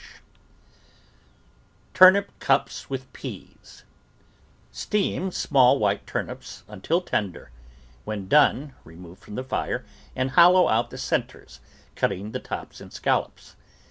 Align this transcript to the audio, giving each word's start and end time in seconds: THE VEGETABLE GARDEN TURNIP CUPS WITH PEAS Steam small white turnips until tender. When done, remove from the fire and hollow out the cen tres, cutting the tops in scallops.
THE 0.01 0.07
VEGETABLE 0.07 0.25
GARDEN 0.79 1.91
TURNIP 1.93 2.39
CUPS 2.39 2.89
WITH 2.89 3.13
PEAS 3.13 3.83
Steam 4.71 5.29
small 5.31 5.77
white 5.77 6.07
turnips 6.07 6.63
until 6.67 7.01
tender. 7.01 7.51
When 8.03 8.27
done, 8.27 8.73
remove 8.83 9.19
from 9.19 9.35
the 9.35 9.43
fire 9.43 9.85
and 10.15 10.31
hollow 10.31 10.69
out 10.69 10.89
the 10.89 10.97
cen 10.97 11.27
tres, 11.27 11.59
cutting 11.93 12.31
the 12.31 12.39
tops 12.39 12.81
in 12.81 12.89
scallops. 12.89 13.55